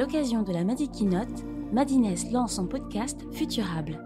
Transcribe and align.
l'occasion 0.00 0.42
de 0.42 0.52
la 0.54 0.64
Madi 0.64 0.88
Keynote, 0.88 1.44
Madines 1.74 2.14
lance 2.32 2.54
son 2.54 2.66
podcast 2.66 3.20
Futurable. 3.32 4.02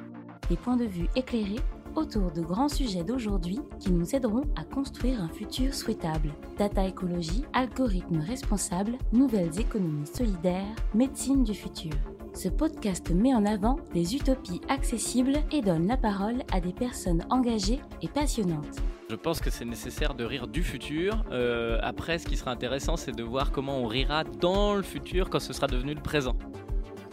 Des 0.50 0.56
points 0.56 0.76
de 0.76 0.86
vue 0.86 1.06
éclairés 1.14 1.60
autour 1.94 2.32
de 2.32 2.42
grands 2.42 2.68
sujets 2.68 3.04
d'aujourd'hui 3.04 3.60
qui 3.78 3.92
nous 3.92 4.16
aideront 4.16 4.42
à 4.56 4.64
construire 4.64 5.22
un 5.22 5.28
futur 5.28 5.72
souhaitable. 5.72 6.32
Data 6.58 6.84
écologie, 6.84 7.44
algorithmes 7.52 8.18
responsables, 8.18 8.98
nouvelles 9.12 9.60
économies 9.60 10.08
solidaires, 10.08 10.74
médecine 10.94 11.44
du 11.44 11.54
futur. 11.54 11.92
Ce 12.34 12.48
podcast 12.48 13.12
met 13.12 13.32
en 13.32 13.46
avant 13.46 13.76
des 13.92 14.16
utopies 14.16 14.62
accessibles 14.68 15.44
et 15.52 15.60
donne 15.60 15.86
la 15.86 15.96
parole 15.96 16.42
à 16.52 16.60
des 16.60 16.72
personnes 16.72 17.24
engagées 17.30 17.80
et 18.02 18.08
passionnantes. 18.08 18.82
Je 19.10 19.16
pense 19.16 19.40
que 19.40 19.50
c'est 19.50 19.66
nécessaire 19.66 20.14
de 20.14 20.24
rire 20.24 20.46
du 20.46 20.62
futur. 20.62 21.24
Euh, 21.30 21.78
après, 21.82 22.18
ce 22.18 22.26
qui 22.26 22.36
sera 22.36 22.50
intéressant, 22.50 22.96
c'est 22.96 23.12
de 23.12 23.22
voir 23.22 23.52
comment 23.52 23.78
on 23.78 23.86
rira 23.86 24.24
dans 24.24 24.74
le 24.74 24.82
futur 24.82 25.28
quand 25.28 25.40
ce 25.40 25.52
sera 25.52 25.66
devenu 25.66 25.94
le 25.94 26.00
présent. 26.00 26.36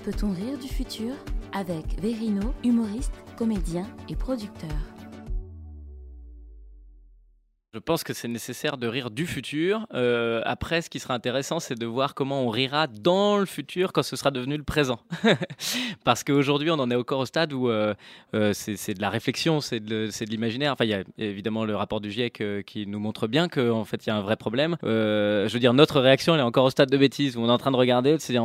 Peut-on 0.06 0.32
rire 0.32 0.58
du 0.58 0.68
futur 0.68 1.14
Avec 1.52 2.00
Verino, 2.02 2.54
humoriste, 2.64 3.14
comédien 3.36 3.86
et 4.08 4.16
producteur? 4.16 4.70
Je 7.74 7.80
pense 7.80 8.04
que 8.04 8.12
c'est 8.12 8.28
nécessaire 8.28 8.76
de 8.76 8.86
rire 8.86 9.10
du 9.10 9.26
futur. 9.26 9.88
Euh, 9.94 10.42
après, 10.44 10.82
ce 10.82 10.90
qui 10.90 11.00
sera 11.00 11.14
intéressant, 11.14 11.62
c'est 11.62 11.80
de 11.80 11.86
voir 11.86 12.16
comment 12.16 12.42
on 12.42 12.50
rira 12.50 12.88
dans 12.88 13.38
le 13.38 13.46
futur 13.46 13.94
quand 13.94 14.04
ce 14.04 14.18
sera 14.18 14.30
devenu 14.30 14.58
le 14.58 14.64
présent. 14.64 15.00
Parce 16.04 16.26
qu'aujourd'hui, 16.26 16.70
on 16.70 16.80
en 16.80 16.92
est 16.92 16.96
encore 16.96 17.20
au 17.20 17.26
stade 17.26 17.54
où 17.54 17.70
euh, 17.70 17.94
euh, 18.34 18.52
c'est 18.54 18.94
de 18.94 19.02
la 19.02 19.10
réflexion, 19.10 19.62
c'est 19.62 19.80
de, 19.80 20.10
l'imaginaire. 20.26 20.74
Enfin, 20.74 20.84
il 20.84 20.90
y 20.90 20.94
a 20.94 21.04
évidemment 21.18 21.64
le 21.64 21.74
rapport 21.74 22.02
du 22.02 22.12
GIEC 22.12 22.44
qui 22.66 22.88
nous 22.88 23.00
montre 23.00 23.28
bien 23.28 23.48
qu'en 23.48 23.86
fait, 23.86 24.06
il 24.06 24.10
y 24.10 24.12
a 24.12 24.18
un 24.18 24.22
vrai 24.22 24.36
problème. 24.36 24.76
je 24.84 25.50
veux 25.50 25.60
dire, 25.60 25.74
notre 25.74 26.02
réaction, 26.02 26.34
elle 26.34 26.42
est 26.42 26.44
encore 26.44 26.66
au 26.66 26.72
stade 26.72 26.90
de 26.90 26.98
bêtise 26.98 27.38
où 27.38 27.40
on 27.40 27.48
est 27.48 27.54
en 27.54 27.58
train 27.58 27.72
de 27.72 27.78
regarder. 27.78 28.18
C'est-à-dire, 28.20 28.44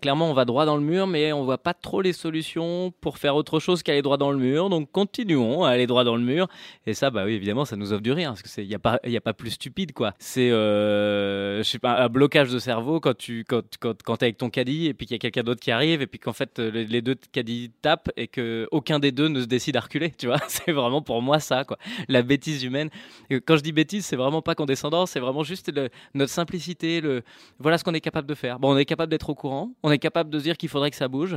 clairement, 0.00 0.28
on 0.28 0.34
va 0.34 0.44
droit 0.44 0.66
dans 0.66 0.76
le 0.76 0.82
mur, 0.82 1.06
mais 1.06 1.32
on 1.32 1.44
voit 1.44 1.58
pas 1.58 1.74
trop 1.74 2.02
les 2.02 2.12
solutions 2.12 2.92
pour 3.00 3.18
faire 3.18 3.36
autre 3.36 3.60
chose 3.60 3.84
qu'aller 3.84 4.02
droit 4.02 4.16
dans 4.16 4.32
le 4.32 4.38
mur. 4.38 4.70
Donc, 4.70 4.90
continuons 4.90 5.62
à 5.62 5.70
aller 5.70 5.86
droit 5.86 6.02
dans 6.02 6.16
le 6.16 6.24
mur. 6.24 6.48
Et 6.84 6.94
ça, 6.94 7.10
bah 7.10 7.22
oui, 7.24 7.34
évidemment, 7.34 7.64
ça 7.64 7.76
nous 7.76 7.92
offre 7.92 8.02
du 8.02 8.10
rire 8.10 8.39
parce 8.42 8.54
qu'il 8.54 8.66
n'y 8.66 8.74
a, 8.74 8.78
pas, 8.78 9.00
y 9.04 9.16
a 9.16 9.20
pas 9.20 9.34
plus 9.34 9.50
stupide, 9.50 9.92
quoi. 9.92 10.14
C'est, 10.18 10.50
euh, 10.50 11.58
je 11.58 11.62
sais 11.62 11.78
pas, 11.78 12.02
un 12.02 12.08
blocage 12.08 12.50
de 12.50 12.58
cerveau 12.58 13.00
quand 13.00 13.16
tu 13.16 13.44
quand, 13.44 13.62
quand, 13.78 14.02
quand 14.02 14.22
es 14.22 14.26
avec 14.26 14.38
ton 14.38 14.50
caddie 14.50 14.86
et 14.86 14.94
puis 14.94 15.06
qu'il 15.06 15.14
y 15.14 15.16
a 15.16 15.18
quelqu'un 15.18 15.42
d'autre 15.42 15.60
qui 15.60 15.70
arrive 15.70 16.02
et 16.02 16.06
puis 16.06 16.18
qu'en 16.18 16.32
fait 16.32 16.58
les, 16.58 17.02
deux 17.02 17.16
caddies 17.32 17.70
tapent 17.82 18.10
et 18.16 18.28
que 18.28 18.68
aucun 18.70 18.98
des 18.98 19.12
deux 19.12 19.28
ne 19.28 19.40
se 19.40 19.46
décide 19.46 19.76
à 19.76 19.80
reculer, 19.80 20.10
tu 20.10 20.26
vois. 20.26 20.38
C'est 20.48 20.72
vraiment 20.72 21.02
pour 21.02 21.22
moi 21.22 21.40
ça, 21.40 21.64
quoi. 21.64 21.78
La 22.08 22.22
bêtise 22.22 22.62
humaine. 22.64 22.90
Quand 23.46 23.56
je 23.56 23.62
dis 23.62 23.72
bêtise, 23.72 24.06
c'est 24.06 24.16
vraiment 24.16 24.42
pas 24.42 24.54
condescendant, 24.54 25.06
c'est 25.06 25.20
vraiment 25.20 25.44
juste 25.44 25.70
notre 26.14 26.32
simplicité, 26.32 27.00
le, 27.00 27.22
voilà 27.58 27.78
ce 27.78 27.84
qu'on 27.84 27.94
est 27.94 28.00
capable 28.00 28.28
de 28.28 28.34
faire. 28.34 28.58
Bon, 28.58 28.74
on 28.74 28.76
est 28.76 28.84
capable 28.84 29.10
d'être 29.10 29.30
au 29.30 29.34
courant, 29.34 29.72
on 29.82 29.90
est 29.90 29.98
capable 29.98 30.30
de 30.30 30.38
dire 30.38 30.56
qu'il 30.56 30.68
faudrait 30.68 30.90
que 30.90 30.96
ça 30.96 31.08
bouge 31.08 31.36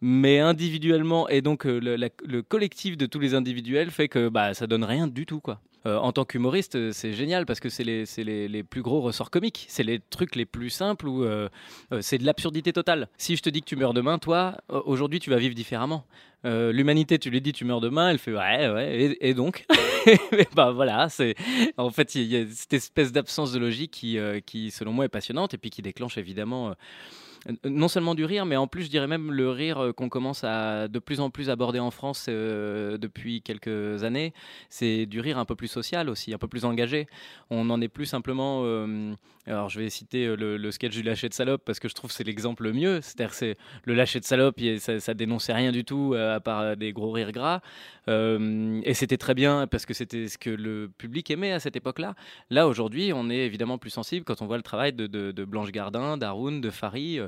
mais 0.00 0.38
individuellement 0.38 1.28
et 1.28 1.40
donc 1.40 1.66
euh, 1.66 1.78
le, 1.78 1.96
le, 1.96 2.42
collectif 2.42 2.96
de 2.96 3.06
tous 3.06 3.18
les 3.18 3.34
individuels 3.34 3.90
fait 3.90 4.08
que 4.08 4.28
bah 4.28 4.52
ça 4.52 4.66
donne 4.66 4.84
rien 4.84 5.06
du 5.06 5.24
tout 5.24 5.40
quoi. 5.40 5.60
Euh, 5.86 5.98
en 5.98 6.12
tant 6.12 6.24
qu'humoriste, 6.24 6.76
euh, 6.76 6.92
c'est 6.92 7.12
génial 7.12 7.44
parce 7.44 7.60
que 7.60 7.68
c'est 7.68 7.84
les, 7.84 8.62
plus 8.62 8.82
gros 8.82 9.02
ressorts 9.02 9.30
comiques. 9.30 9.66
C'est 9.68 9.82
les 9.82 10.00
trucs 10.00 10.34
les 10.34 10.46
plus 10.46 10.70
simples 10.70 11.06
où 11.06 11.24
euh, 11.24 11.48
c'est 12.00 12.18
de 12.18 12.24
l'absurdité 12.24 12.72
totale. 12.72 13.08
Si 13.18 13.36
je 13.36 13.42
te 13.42 13.50
dis 13.50 13.60
que 13.60 13.66
tu 13.66 13.76
meurs 13.76 13.92
demain, 13.92 14.18
toi, 14.18 14.56
aujourd'hui, 14.68 15.20
tu 15.20 15.30
vas 15.30 15.36
vivre 15.36 15.54
différemment. 15.54 16.04
L'humanité, 16.44 17.18
tu 17.18 17.30
lui 17.30 17.40
dis 17.40 17.54
tu 17.54 17.64
meurs 17.64 17.80
demain, 17.80 18.10
elle 18.10 18.18
fait 18.18 18.34
ouais, 18.34 18.68
ouais, 18.68 19.16
et, 19.18 19.32
donc? 19.32 19.64
Bah 20.54 20.72
voilà, 20.72 21.08
c'est 21.08 21.34
en 21.78 21.88
fait, 21.88 22.14
il 22.16 22.24
y, 22.24 22.36
a 22.36 22.44
cette 22.50 22.74
espèce 22.74 23.12
d'absence 23.12 23.52
de 23.52 23.58
logique 23.58 23.92
qui, 23.92 24.18
qui, 24.44 24.70
selon 24.70 24.92
moi, 24.92 25.06
est 25.06 25.08
passionnante 25.08 25.54
et 25.54 25.58
puis 25.58 25.70
qui 25.70 25.80
déclenche 25.80 26.18
évidemment 26.18 26.74
non 27.64 27.88
seulement 27.88 28.14
du 28.14 28.24
rire, 28.24 28.46
mais 28.46 28.56
en 28.56 28.66
plus, 28.66 28.84
je 28.84 28.90
dirais 28.90 29.06
même 29.06 29.30
le 29.30 29.50
rire 29.50 29.78
euh, 29.78 29.92
qu'on 29.92 30.08
commence 30.08 30.44
à 30.44 30.88
de 30.88 30.98
plus 30.98 31.20
en 31.20 31.30
plus 31.30 31.50
aborder 31.50 31.78
en 31.78 31.90
France 31.90 32.26
euh, 32.28 32.96
depuis 32.96 33.42
quelques 33.42 34.02
années. 34.02 34.32
C'est 34.70 35.06
du 35.06 35.20
rire 35.20 35.38
un 35.38 35.44
peu 35.44 35.54
plus 35.54 35.68
social 35.68 36.08
aussi, 36.08 36.32
un 36.32 36.38
peu 36.38 36.48
plus 36.48 36.64
engagé. 36.64 37.06
On 37.50 37.66
n'en 37.66 37.80
est 37.80 37.88
plus 37.88 38.06
simplement. 38.06 38.62
Euh, 38.64 39.12
alors, 39.46 39.68
je 39.68 39.78
vais 39.78 39.90
citer 39.90 40.34
le, 40.36 40.70
sketch 40.70 40.94
du 40.94 41.02
lâcher 41.02 41.28
de 41.28 41.34
salope 41.34 41.62
parce 41.66 41.78
que 41.78 41.88
je 41.88 41.94
trouve 41.94 42.08
que 42.08 42.16
c'est 42.16 42.24
l'exemple 42.24 42.62
le 42.62 42.72
mieux. 42.72 43.00
C'est-à-dire, 43.02 43.34
c'est 43.34 43.58
le 43.84 43.92
lâcher 43.92 44.18
de 44.18 44.24
salope, 44.24 44.58
ça, 44.78 45.00
ça 45.00 45.12
dénonçait 45.12 45.52
rien 45.52 45.70
du 45.70 45.84
tout 45.84 46.14
à 46.14 46.40
part 46.40 46.78
des 46.78 46.94
gros 46.94 47.10
rires 47.10 47.30
gras. 47.32 47.60
et 48.08 48.94
c'était 48.94 49.18
très 49.18 49.34
bien 49.34 49.66
parce 49.66 49.84
que 49.84 49.92
c'était 49.92 50.28
ce 50.28 50.38
que 50.38 50.48
le 50.48 50.90
public 50.96 51.30
aimait 51.30 51.52
à 51.52 51.60
cette 51.60 51.76
époque-là. 51.76 52.14
Là, 52.48 52.66
aujourd'hui, 52.66 53.12
on 53.14 53.28
est 53.28 53.40
évidemment 53.40 53.76
plus 53.76 53.90
sensible 53.90 54.24
quand 54.24 54.40
on 54.40 54.46
voit 54.46 54.56
le 54.56 54.62
travail 54.62 54.94
de, 54.94 55.44
Blanche 55.44 55.72
Gardin, 55.72 56.16
d'Haroun, 56.16 56.62
de 56.62 56.70
Fari. 56.70 57.20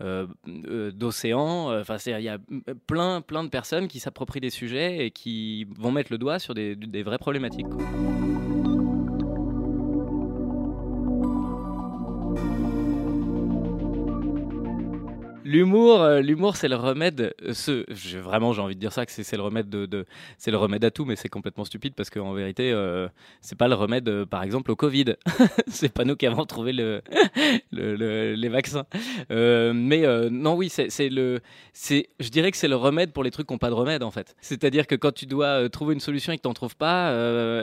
Euh, 0.00 0.26
euh, 0.48 0.90
d'océan. 0.90 1.70
Euh, 1.70 1.82
enfin, 1.82 1.96
il 2.06 2.24
y 2.24 2.28
a 2.28 2.38
plein, 2.86 3.20
plein 3.20 3.44
de 3.44 3.48
personnes 3.48 3.86
qui 3.86 4.00
s'approprient 4.00 4.40
des 4.40 4.50
sujets 4.50 5.06
et 5.06 5.10
qui 5.10 5.66
vont 5.78 5.92
mettre 5.92 6.10
le 6.10 6.18
doigt 6.18 6.38
sur 6.38 6.54
des, 6.54 6.74
des 6.74 7.02
vraies 7.02 7.18
problématiques. 7.18 7.66
L'humour, 15.52 16.00
euh, 16.00 16.22
l'humour, 16.22 16.56
c'est 16.56 16.68
le 16.68 16.76
remède. 16.76 17.34
Euh, 17.42 17.52
ce, 17.52 17.84
vraiment, 18.18 18.54
j'ai 18.54 18.62
envie 18.62 18.74
de 18.74 18.80
dire 18.80 18.90
ça 18.90 19.04
que 19.04 19.12
c'est, 19.12 19.36
le 19.36 19.42
remède 19.42 19.68
de, 19.68 20.06
c'est 20.38 20.50
le 20.50 20.56
remède 20.56 20.82
à 20.82 20.90
tout, 20.90 21.04
mais 21.04 21.14
c'est 21.14 21.28
complètement 21.28 21.66
stupide 21.66 21.92
parce 21.94 22.08
qu'en 22.08 22.32
vérité, 22.32 22.72
euh, 22.72 23.06
c'est 23.42 23.58
pas 23.58 23.68
le 23.68 23.74
remède, 23.74 24.24
par 24.24 24.42
exemple, 24.44 24.70
au 24.70 24.76
Covid. 24.76 25.16
c'est 25.66 25.92
pas 25.92 26.06
nous 26.06 26.16
qui 26.16 26.26
avons 26.26 26.46
trouvé 26.46 26.72
le, 26.72 27.02
les 27.70 28.48
vaccins. 28.48 28.86
mais 29.28 30.06
non, 30.30 30.54
oui, 30.54 30.70
c'est, 30.70 31.10
le, 31.10 31.40
c'est, 31.74 32.08
je 32.18 32.30
dirais 32.30 32.50
que 32.50 32.56
c'est 32.56 32.68
le 32.68 32.76
remède 32.76 33.12
pour 33.12 33.22
les 33.22 33.30
trucs 33.30 33.46
qui 33.46 33.52
n'ont 33.52 33.58
pas 33.58 33.68
de 33.68 33.74
remède 33.74 34.02
en 34.02 34.10
fait. 34.10 34.34
C'est-à-dire 34.40 34.86
que 34.86 34.94
quand 34.94 35.12
tu 35.12 35.26
dois 35.26 35.68
trouver 35.68 35.92
une 35.92 36.00
solution 36.00 36.32
et 36.32 36.38
que 36.38 36.42
t'en 36.42 36.54
trouves 36.54 36.76
pas 36.76 37.12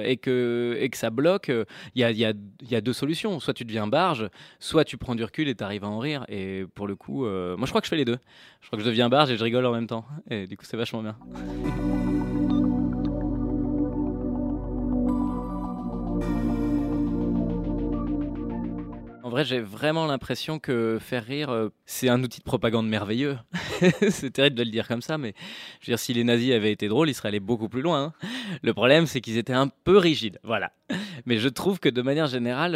et 0.03 0.17
que 0.17 0.77
et 0.79 0.89
que 0.89 0.97
ça 0.97 1.09
bloque, 1.09 1.51
il 1.95 2.01
y 2.01 2.03
a, 2.03 2.11
y, 2.11 2.23
a, 2.23 2.33
y 2.69 2.75
a 2.75 2.81
deux 2.81 2.93
solutions. 2.93 3.39
Soit 3.39 3.55
tu 3.55 3.65
deviens 3.65 3.87
barge, 3.87 4.29
soit 4.59 4.85
tu 4.85 4.97
prends 4.97 5.15
du 5.15 5.23
recul 5.23 5.47
et 5.47 5.55
tu 5.55 5.63
arrives 5.63 5.83
à 5.83 5.87
en 5.89 5.97
rire. 5.97 6.25
Et 6.29 6.65
pour 6.75 6.85
le 6.85 6.95
coup, 6.95 7.25
moi 7.25 7.65
je 7.65 7.69
crois 7.69 7.78
que 7.81 7.85
je 7.85 7.89
fais 7.89 7.97
les 7.97 8.05
deux. 8.05 8.19
Je 8.61 8.67
crois 8.67 8.77
que 8.77 8.83
je 8.83 8.89
deviens 8.89 9.09
barge 9.09 9.31
et 9.31 9.37
je 9.37 9.43
rigole 9.43 9.65
en 9.65 9.71
même 9.71 9.87
temps. 9.87 10.05
Et 10.29 10.47
du 10.47 10.57
coup, 10.57 10.65
c'est 10.65 10.77
vachement 10.77 11.01
bien. 11.01 11.15
En 19.29 19.31
vrai, 19.31 19.45
j'ai 19.45 19.59
vraiment 19.59 20.07
l'impression 20.07 20.57
que 20.57 20.97
faire 20.99 21.23
rire, 21.23 21.51
euh, 21.51 21.69
c'est 21.85 22.09
un 22.09 22.23
outil 22.23 22.39
de 22.39 22.43
propagande 22.43 22.89
merveilleux. 22.89 23.37
c'est 24.09 24.31
terrible 24.31 24.55
de 24.55 24.63
le 24.63 24.71
dire 24.71 24.87
comme 24.87 25.03
ça, 25.03 25.19
mais 25.19 25.35
je 25.81 25.85
veux 25.85 25.91
dire, 25.91 25.99
si 25.99 26.15
les 26.15 26.23
nazis 26.23 26.51
avaient 26.51 26.71
été 26.71 26.87
drôles, 26.87 27.09
ils 27.09 27.13
seraient 27.13 27.27
allés 27.27 27.39
beaucoup 27.39 27.69
plus 27.69 27.83
loin. 27.83 28.05
Hein. 28.05 28.27
Le 28.63 28.73
problème, 28.73 29.05
c'est 29.05 29.21
qu'ils 29.21 29.37
étaient 29.37 29.53
un 29.53 29.67
peu 29.67 29.99
rigides. 29.99 30.39
Voilà. 30.43 30.71
Mais 31.27 31.37
je 31.37 31.47
trouve 31.47 31.79
que 31.79 31.89
de 31.89 32.01
manière 32.01 32.25
générale, 32.25 32.73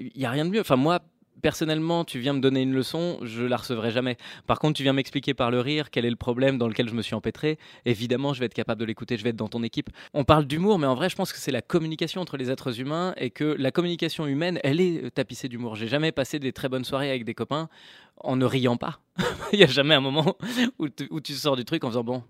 il 0.00 0.10
n'y 0.16 0.24
a 0.24 0.30
rien 0.30 0.46
de 0.46 0.50
mieux. 0.50 0.60
Enfin, 0.62 0.74
moi, 0.74 0.98
personnellement, 1.42 2.04
tu 2.04 2.18
viens 2.18 2.32
me 2.32 2.40
donner 2.40 2.62
une 2.62 2.72
leçon, 2.72 3.18
je 3.22 3.44
la 3.44 3.56
recevrai 3.56 3.90
jamais. 3.90 4.16
Par 4.46 4.58
contre, 4.58 4.76
tu 4.76 4.82
viens 4.82 4.92
m'expliquer 4.92 5.34
par 5.34 5.50
le 5.50 5.60
rire 5.60 5.90
quel 5.90 6.04
est 6.04 6.10
le 6.10 6.16
problème 6.16 6.58
dans 6.58 6.68
lequel 6.68 6.88
je 6.88 6.94
me 6.94 7.02
suis 7.02 7.14
empêtré. 7.14 7.58
Évidemment, 7.84 8.32
je 8.32 8.40
vais 8.40 8.46
être 8.46 8.54
capable 8.54 8.80
de 8.80 8.86
l'écouter, 8.86 9.16
je 9.16 9.24
vais 9.24 9.30
être 9.30 9.36
dans 9.36 9.48
ton 9.48 9.62
équipe. 9.62 9.90
On 10.14 10.24
parle 10.24 10.46
d'humour, 10.46 10.78
mais 10.78 10.86
en 10.86 10.94
vrai, 10.94 11.08
je 11.08 11.16
pense 11.16 11.32
que 11.32 11.38
c'est 11.38 11.52
la 11.52 11.62
communication 11.62 12.20
entre 12.20 12.36
les 12.36 12.50
êtres 12.50 12.80
humains 12.80 13.14
et 13.16 13.30
que 13.30 13.44
la 13.58 13.70
communication 13.70 14.26
humaine, 14.26 14.58
elle 14.64 14.80
est 14.80 15.10
tapissée 15.14 15.48
d'humour. 15.48 15.76
J'ai 15.76 15.88
jamais 15.88 16.12
passé 16.12 16.38
des 16.38 16.52
très 16.52 16.68
bonnes 16.68 16.84
soirées 16.84 17.10
avec 17.10 17.24
des 17.24 17.34
copains 17.34 17.68
en 18.20 18.36
ne 18.36 18.44
riant 18.44 18.76
pas. 18.76 19.00
Il 19.52 19.58
n'y 19.58 19.64
a 19.64 19.68
jamais 19.68 19.94
un 19.94 20.00
moment 20.00 20.36
où, 20.78 20.88
tu 21.20 21.34
sors 21.34 21.56
du 21.56 21.64
truc 21.64 21.84
en 21.84 21.88
faisant 21.88 22.04
bon. 22.04 22.22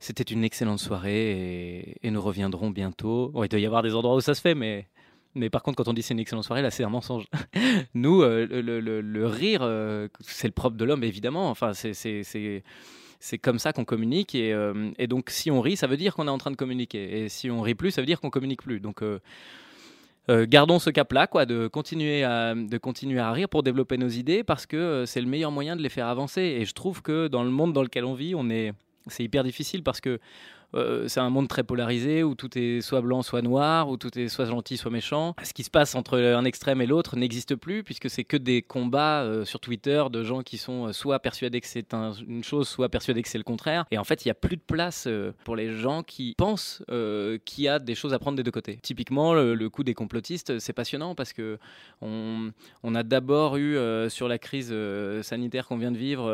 C'était 0.00 0.24
une 0.24 0.42
excellente 0.42 0.80
soirée 0.80 1.96
et, 2.02 2.10
nous 2.10 2.20
reviendrons 2.20 2.70
bientôt. 2.70 3.32
il 3.42 3.48
doit 3.48 3.60
y 3.60 3.66
avoir 3.66 3.82
des 3.82 3.94
endroits 3.94 4.16
où 4.16 4.20
ça 4.20 4.34
se 4.34 4.40
fait, 4.40 4.54
mais 4.54 4.88
mais 5.34 5.50
par 5.50 5.62
contre, 5.62 5.76
quand 5.76 5.88
on 5.88 5.94
dit 5.94 6.02
c'est 6.02 6.14
une 6.14 6.20
excellente 6.20 6.44
soirée, 6.44 6.62
là, 6.62 6.70
c'est 6.70 6.84
un 6.84 6.90
mensonge. 6.90 7.24
Nous, 7.94 8.22
euh, 8.22 8.46
le, 8.46 9.26
rire, 9.26 9.60
euh, 9.62 10.08
c'est 10.20 10.46
le 10.46 10.52
propre 10.52 10.76
de 10.76 10.84
l'homme, 10.84 11.04
évidemment. 11.04 11.48
Enfin, 11.50 11.72
c'est 11.72 13.38
comme 13.40 13.58
ça 13.58 13.72
qu'on 13.72 13.84
communique. 13.84 14.34
Euh, 14.34 14.90
et, 14.98 15.06
donc, 15.06 15.30
si 15.30 15.50
on 15.50 15.60
rit, 15.60 15.76
ça 15.76 15.86
veut 15.86 15.96
dire 15.96 16.14
qu'on 16.14 16.28
est 16.28 16.30
en 16.30 16.38
train 16.38 16.50
de 16.50 16.56
communiquer. 16.56 17.24
Et 17.24 17.28
si 17.28 17.50
on 17.50 17.62
rit 17.62 17.74
plus, 17.74 17.92
ça 17.92 18.02
veut 18.02 18.06
dire 18.06 18.20
qu'on 18.20 18.30
communique 18.30 18.62
plus. 18.62 18.80
Donc, 18.80 19.02
gardons 20.28 20.78
ce 20.78 20.90
cap-là, 20.90 21.26
quoi, 21.26 21.46
de 21.46 21.66
continuer, 21.66 22.24
à, 22.24 22.54
de 22.54 22.78
continuer 22.78 23.18
à 23.18 23.32
rire 23.32 23.48
pour 23.48 23.62
développer 23.62 23.96
nos 23.96 24.08
idées, 24.08 24.44
parce 24.44 24.66
que 24.66 25.04
c'est 25.06 25.20
le 25.22 25.28
meilleur 25.28 25.50
moyen 25.50 25.76
de 25.76 25.82
les 25.82 25.88
faire 25.88 26.08
avancer. 26.08 26.42
Et 26.42 26.66
je 26.66 26.74
trouve 26.74 27.00
que 27.00 27.28
dans 27.28 27.42
le 27.42 27.50
monde 27.50 27.72
dans 27.72 27.82
lequel 27.82 28.04
on 28.04 28.14
vit, 28.14 28.34
on 28.34 28.50
est, 28.50 28.72
c'est 29.06 29.24
hyper 29.24 29.44
difficile 29.44 29.82
parce 29.82 30.02
que 30.02 30.20
euh, 30.74 31.08
c'est 31.08 31.20
un 31.20 31.30
monde 31.30 31.48
très 31.48 31.62
polarisé 31.62 32.22
où 32.22 32.34
tout 32.34 32.56
est 32.58 32.80
soit 32.80 33.00
blanc, 33.00 33.22
soit 33.22 33.42
noir, 33.42 33.88
où 33.88 33.96
tout 33.96 34.16
est 34.18 34.28
soit 34.28 34.46
gentil, 34.46 34.76
soit 34.76 34.90
méchant. 34.90 35.34
Ce 35.42 35.52
qui 35.52 35.64
se 35.64 35.70
passe 35.70 35.94
entre 35.94 36.18
un 36.18 36.44
extrême 36.44 36.80
et 36.80 36.86
l'autre 36.86 37.16
n'existe 37.16 37.56
plus 37.56 37.82
puisque 37.82 38.08
c'est 38.08 38.24
que 38.24 38.36
des 38.36 38.62
combats 38.62 39.22
euh, 39.22 39.44
sur 39.44 39.60
Twitter 39.60 40.04
de 40.10 40.22
gens 40.22 40.42
qui 40.42 40.58
sont 40.58 40.92
soit 40.92 41.18
persuadés 41.20 41.60
que 41.60 41.66
c'est 41.66 41.92
une 42.26 42.44
chose, 42.44 42.68
soit 42.68 42.88
persuadés 42.88 43.22
que 43.22 43.28
c'est 43.28 43.38
le 43.38 43.44
contraire. 43.44 43.84
Et 43.90 43.98
en 43.98 44.04
fait, 44.04 44.24
il 44.24 44.28
n'y 44.28 44.32
a 44.32 44.36
plus 44.36 44.56
de 44.56 44.62
place 44.62 45.08
pour 45.44 45.56
les 45.56 45.76
gens 45.76 46.02
qui 46.02 46.34
pensent 46.36 46.82
qu'il 47.44 47.64
y 47.64 47.68
a 47.68 47.78
des 47.78 47.94
choses 47.94 48.14
à 48.14 48.18
prendre 48.18 48.36
des 48.36 48.42
deux 48.42 48.50
côtés. 48.50 48.78
Typiquement, 48.82 49.34
le, 49.34 49.68
coup 49.68 49.84
des 49.84 49.94
complotistes, 49.94 50.58
c'est 50.58 50.72
passionnant 50.72 51.14
parce 51.14 51.32
que 51.32 51.58
on, 52.00 52.50
on 52.82 52.94
a 52.94 53.02
d'abord 53.02 53.56
eu 53.56 53.76
sur 54.08 54.28
la 54.28 54.38
crise 54.38 54.74
sanitaire 55.22 55.66
qu'on 55.66 55.76
vient 55.76 55.92
de 55.92 55.98
vivre 55.98 56.28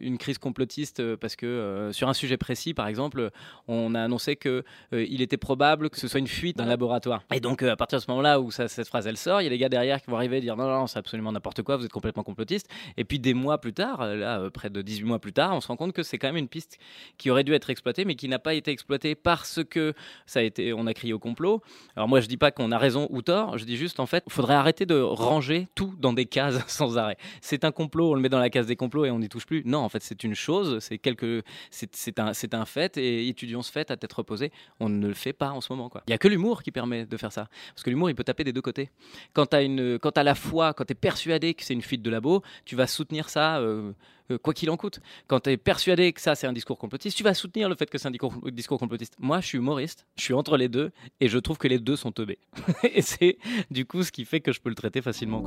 une 0.00 0.18
crise 0.18 0.38
complotiste 0.38 1.16
parce 1.16 1.36
que 1.36 1.90
sur 1.92 2.08
un 2.08 2.14
sujet 2.14 2.36
précis, 2.36 2.74
par 2.74 2.86
exemple, 2.86 3.30
on 3.68 3.94
a 3.94 4.02
annoncé 4.02 4.36
qu'il 4.36 4.62
euh, 4.92 5.06
il 5.08 5.22
était 5.22 5.36
probable 5.36 5.90
que 5.90 5.98
ce 5.98 6.08
soit 6.08 6.20
une 6.20 6.26
fuite 6.26 6.56
d'un 6.56 6.66
laboratoire. 6.66 7.22
Et 7.32 7.40
donc, 7.40 7.62
euh, 7.62 7.72
à 7.72 7.76
partir 7.76 7.98
de 7.98 8.04
ce 8.04 8.10
moment-là 8.10 8.40
où 8.40 8.50
cette 8.50 8.88
phrase 8.88 9.06
elle 9.06 9.16
sort, 9.16 9.40
il 9.40 9.44
y 9.44 9.46
a 9.46 9.50
les 9.50 9.58
gars 9.58 9.68
derrière 9.68 10.00
qui 10.00 10.10
vont 10.10 10.16
arriver 10.16 10.38
et 10.38 10.40
dire 10.40 10.56
non, 10.56 10.68
non, 10.68 10.86
c'est 10.86 10.98
absolument 10.98 11.32
n'importe 11.32 11.62
quoi, 11.62 11.76
vous 11.76 11.84
êtes 11.84 11.92
complètement 11.92 12.22
complotiste. 12.22 12.68
Et 12.96 13.04
puis, 13.04 13.18
des 13.18 13.34
mois 13.34 13.58
plus 13.58 13.72
tard, 13.72 14.00
euh, 14.00 14.16
là, 14.16 14.50
près 14.50 14.70
de 14.70 14.82
18 14.82 15.04
mois 15.04 15.18
plus 15.18 15.32
tard, 15.32 15.54
on 15.54 15.60
se 15.60 15.68
rend 15.68 15.76
compte 15.76 15.92
que 15.92 16.02
c'est 16.02 16.18
quand 16.18 16.28
même 16.28 16.36
une 16.36 16.48
piste 16.48 16.78
qui 17.18 17.30
aurait 17.30 17.44
dû 17.44 17.54
être 17.54 17.70
exploitée, 17.70 18.04
mais 18.04 18.14
qui 18.14 18.28
n'a 18.28 18.38
pas 18.38 18.54
été 18.54 18.70
exploitée 18.70 19.14
parce 19.14 19.60
que 19.64 19.94
ça 20.26 20.40
a 20.40 20.42
été, 20.42 20.72
on 20.72 20.86
a 20.86 20.94
crié 20.94 21.12
au 21.12 21.18
complot. 21.18 21.62
Alors, 21.96 22.08
moi, 22.08 22.20
je 22.20 22.26
dis 22.26 22.36
pas 22.36 22.50
qu'on 22.50 22.72
a 22.72 22.78
raison 22.78 23.06
ou 23.10 23.22
tort, 23.22 23.58
je 23.58 23.64
dis 23.64 23.76
juste, 23.76 24.00
en 24.00 24.06
fait, 24.06 24.24
il 24.26 24.32
faudrait 24.32 24.54
arrêter 24.54 24.86
de 24.86 25.00
ranger 25.00 25.68
tout 25.74 25.94
dans 25.98 26.12
des 26.12 26.26
cases 26.26 26.62
sans 26.66 26.98
arrêt. 26.98 27.16
C'est 27.40 27.64
un 27.64 27.72
complot, 27.72 28.12
on 28.12 28.14
le 28.14 28.20
met 28.20 28.28
dans 28.28 28.38
la 28.38 28.50
case 28.50 28.66
des 28.66 28.76
complots 28.76 29.04
et 29.04 29.10
on 29.10 29.18
n'y 29.18 29.28
touche 29.28 29.46
plus. 29.46 29.62
Non, 29.64 29.78
en 29.78 29.88
fait, 29.88 30.02
c'est 30.02 30.24
une 30.24 30.34
chose, 30.34 30.78
c'est 30.80 30.98
quelque, 30.98 31.42
c'est 31.70 32.18
un, 32.18 32.32
un 32.52 32.64
fait 32.64 32.96
et 32.96 33.28
ce 33.62 33.72
fait 33.72 33.90
à 33.90 33.96
tête 33.96 34.12
reposée. 34.12 34.52
On 34.78 34.88
ne 34.88 35.08
le 35.08 35.14
fait 35.14 35.32
pas 35.32 35.50
en 35.50 35.60
ce 35.60 35.72
moment. 35.72 35.90
Il 36.06 36.10
n'y 36.10 36.14
a 36.14 36.18
que 36.18 36.28
l'humour 36.28 36.62
qui 36.62 36.70
permet 36.70 37.06
de 37.06 37.16
faire 37.16 37.32
ça. 37.32 37.48
Parce 37.74 37.82
que 37.82 37.90
l'humour, 37.90 38.10
il 38.10 38.14
peut 38.14 38.24
taper 38.24 38.44
des 38.44 38.52
deux 38.52 38.62
côtés. 38.62 38.90
Quand 39.32 39.46
tu 39.46 39.56
as, 39.56 40.22
la 40.22 40.34
foi, 40.34 40.74
quand 40.74 40.84
tu 40.84 40.92
es 40.92 40.94
persuadé 40.94 41.54
que 41.54 41.62
c'est 41.62 41.74
une 41.74 41.82
fuite 41.82 42.02
de 42.02 42.10
labo, 42.10 42.42
tu 42.64 42.76
vas 42.76 42.86
soutenir 42.86 43.28
ça. 43.28 43.58
Euh, 43.58 43.92
euh, 44.30 44.38
quoi 44.38 44.54
qu'il 44.54 44.70
en 44.70 44.76
coûte. 44.76 45.00
Quand 45.26 45.40
tu 45.40 45.50
es 45.50 45.56
persuadé 45.56 46.12
que 46.12 46.20
ça 46.20 46.34
c'est 46.34 46.46
un 46.46 46.52
discours 46.52 46.78
complotiste, 46.78 47.16
tu 47.16 47.24
vas 47.24 47.34
soutenir 47.34 47.68
le 47.68 47.74
fait 47.74 47.88
que 47.90 47.98
c'est 47.98 48.08
un 48.08 48.12
discours, 48.12 48.78
complotiste. 48.78 49.16
Moi, 49.18 49.40
je 49.40 49.46
suis 49.46 49.58
humoriste, 49.58 50.06
je 50.16 50.22
suis 50.22 50.34
entre 50.34 50.56
les 50.56 50.68
deux 50.68 50.92
et 51.20 51.28
je 51.28 51.38
trouve 51.38 51.58
que 51.58 51.68
les 51.68 51.78
deux 51.78 51.96
sont 51.96 52.12
teubés. 52.12 52.38
et 52.84 53.02
c'est 53.02 53.38
du 53.70 53.84
coup 53.86 54.02
ce 54.02 54.12
qui 54.12 54.24
fait 54.24 54.40
que 54.40 54.52
je 54.52 54.60
peux 54.60 54.68
le 54.68 54.76
traiter 54.76 55.02
facilement. 55.02 55.42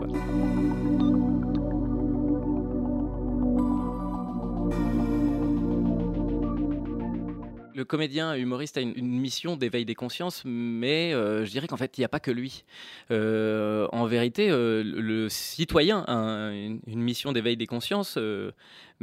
Le 7.84 7.86
comédien 7.86 8.34
humoriste 8.36 8.78
a 8.78 8.82
une, 8.82 9.20
mission 9.20 9.58
d'éveil 9.58 9.84
des 9.84 9.94
consciences, 9.94 10.44
mais 10.46 11.14
euh, 11.14 11.44
je 11.44 11.52
dirais 11.52 11.68
qu'en 11.68 11.76
fait, 11.76 11.98
il 11.98 12.02
n'y 12.02 12.06
a 12.06 12.10
pas 12.10 12.22
que 12.22 12.32
lui. 12.32 12.64
Euh, 13.12 13.90
en 13.92 14.06
vérité, 14.06 14.50
euh, 14.50 14.84
le 14.86 15.28
citoyen 15.28 16.06
a 16.08 16.52
une, 16.54 17.02
mission 17.02 17.34
d'éveil 17.34 17.58
des 17.58 17.68
consciences, 17.68 18.18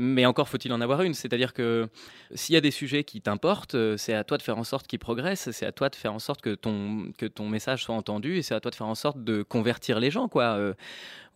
mais 0.00 0.25
encore 0.25 0.49
faut-il 0.49 0.73
en 0.73 0.81
avoir 0.81 1.02
une. 1.02 1.14
C'est-à-dire 1.14 1.52
que 1.52 1.88
s'il 2.35 2.55
y 2.55 2.58
a 2.58 2.61
des 2.61 2.70
sujets 2.70 3.05
qui 3.05 3.20
t'importent, 3.20 3.76
c'est 3.97 4.14
à 4.14 4.25
toi 4.25 4.38
de 4.38 4.43
faire 4.43 4.56
en 4.56 4.64
sorte 4.64 4.87
qu'ils 4.87 4.99
progressent, 4.99 5.50
c'est 5.50 5.67
à 5.67 5.73
toi 5.73 5.91
de 5.91 5.94
faire 5.94 6.14
en 6.14 6.19
sorte 6.19 6.41
que 6.41 6.55
ton, 6.55 7.12
que 7.19 7.26
ton 7.26 7.49
message 7.49 7.85
soit 7.85 7.94
entendu, 7.94 8.38
et 8.38 8.43
c'est 8.43 8.55
à 8.55 8.61
toi 8.61 8.70
de 8.70 8.76
faire 8.76 8.87
en 8.87 8.94
sorte 8.94 9.23
de 9.23 9.43
convertir 9.43 10.00
les 10.00 10.11
gens. 10.11 10.29
Quoi 10.29 10.75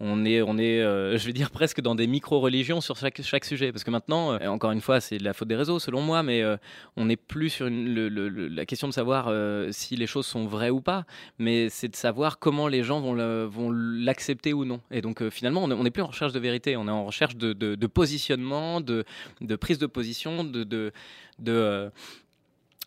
on 0.00 0.25
est, 0.25 0.43
on 0.43 0.58
est 0.58 0.81
euh, 0.81 1.16
je 1.16 1.26
vais 1.26 1.32
dire 1.32 1.50
presque 1.50 1.81
dans 1.81 1.94
des 1.94 2.06
micro-religions 2.06 2.81
sur 2.81 2.96
chaque, 2.96 3.22
chaque 3.22 3.44
sujet. 3.44 3.70
Parce 3.70 3.84
que 3.84 3.90
maintenant, 3.90 4.32
euh, 4.32 4.49
encore 4.49 4.72
une 4.72 4.81
fois, 4.81 5.00
c'est 5.00 5.19
la 5.19 5.32
faute 5.32 5.49
des 5.49 5.55
réseaux, 5.55 5.78
selon 5.78 6.00
moi, 6.00 6.22
mais 6.22 6.43
euh, 6.43 6.56
on 6.96 7.06
n'est 7.06 7.17
plus 7.17 7.50
sur 7.50 7.69
la 7.70 8.67
question 8.67 8.88
de 8.88 8.93
savoir 8.93 9.32
si 9.72 9.96
les 9.96 10.06
choses 10.06 10.26
sont 10.26 10.46
vraies 10.46 10.70
ou 10.70 10.81
pas, 10.81 11.05
mais 11.38 11.69
c'est 11.69 11.88
de 11.88 11.96
savoir 11.96 12.38
comment 12.38 12.69
les 12.69 12.82
gens 12.82 13.00
vont 13.00 13.70
l'accepter 13.70 14.52
ou 14.52 14.64
non. 14.64 14.81
Et 14.90 15.00
donc, 15.00 15.28
finalement, 15.31 15.64
on 15.64 15.82
n'est 15.82 15.90
plus 15.90 16.02
en 16.02 16.08
recherche 16.08 16.32
de 16.32 16.38
vérité, 16.38 16.76
on 16.76 16.88
est 16.88 16.90
en 16.90 17.05
recherche 17.05 17.37
de, 17.37 17.52
de 17.52 17.87
positionnement, 17.87 18.54
de, 18.81 19.05
prise 19.56 19.79
de 19.79 19.87
position, 19.87 20.45
de, 20.45 20.65
de 20.65 21.91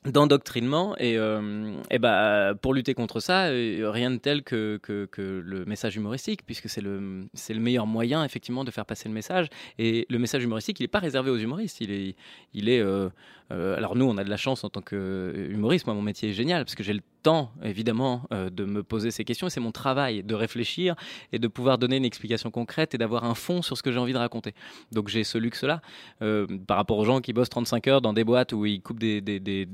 d'endoctrinement. 0.06 0.96
Et, 0.98 1.18
euh, 1.18 1.74
et 1.90 2.00
bah, 2.00 2.54
pour 2.62 2.74
lutter 2.74 2.94
contre 2.94 3.20
ça 3.20 3.48
euh, 3.48 3.90
rien 3.90 4.12
de 4.12 4.18
tel 4.18 4.44
que, 4.44 4.80
que, 4.82 5.06
que 5.06 5.22
le 5.44 5.66
message 5.66 5.96
humoristique 5.96 6.46
puisque 6.46 6.70
c'est 6.70 6.82
le, 6.82 7.28
c'est 7.34 7.54
le 7.54 7.60
meilleur 7.60 7.88
moyen 7.88 8.24
effectivement 8.24 8.64
de 8.64 8.72
faire 8.72 8.86
passer 8.86 9.10
le 9.10 9.14
message. 9.14 9.48
Et 9.78 10.06
le 10.10 10.20
message 10.20 10.44
humoristique 10.44 10.80
il 10.80 10.84
n'est 10.84 10.88
pas 10.88 11.00
réservé 11.00 11.30
aux 11.30 11.38
humoristes. 11.38 11.82
Il 11.82 11.92
est, 11.92 12.16
il 12.54 12.70
est 12.70 12.80
euh, 12.80 13.10
euh, 13.52 13.76
alors 13.78 13.96
nous, 13.96 14.06
on 14.06 14.18
a 14.18 14.24
de 14.24 14.30
la 14.30 14.38
chance 14.38 14.64
en 14.64 14.70
tant 14.70 14.82
qu'humoriste. 14.82 15.86
Moi, 15.86 15.96
mon 15.96 16.02
métier 16.02 16.30
est 16.30 16.34
génial 16.34 16.66
parce 16.66 16.76
que 16.76 16.84
j'ai 16.84 16.94
le 16.94 17.02
temps, 17.22 17.52
évidemment, 17.64 18.24
euh, 18.32 18.50
de 18.50 18.66
me 18.66 18.84
poser 18.84 19.12
ces 19.12 19.24
questions. 19.24 19.48
Et 19.48 19.50
c'est 19.50 19.60
mon 19.60 19.72
travail 19.72 20.24
de 20.24 20.36
réfléchir 20.36 20.96
et 21.32 21.40
de 21.40 21.48
pouvoir 21.48 21.78
donner 21.78 21.98
une 21.98 22.06
explication 22.06 22.52
concrète 22.52 22.96
et 22.96 22.98
d'avoir 22.98 23.24
un 23.24 23.36
fond 23.36 23.62
sur 23.62 23.78
ce 23.78 23.84
que 23.84 23.92
j'ai 23.92 24.00
envie 24.00 24.14
de 24.14 24.18
raconter. 24.18 24.54
Donc 24.92 25.08
j'ai 25.08 25.24
ce 25.24 25.38
luxe-là 25.38 25.82
euh, 26.22 26.48
par 26.68 26.78
rapport 26.78 26.98
aux 26.98 27.06
gens 27.06 27.22
qui 27.22 27.34
bossent 27.34 27.50
35 27.50 27.88
heures 27.88 28.02
dans 28.02 28.14
des 28.14 28.24
boîtes 28.24 28.54
où 28.54 28.66
ils 28.66 28.82
coupent 28.82 29.00
des, 29.00 29.22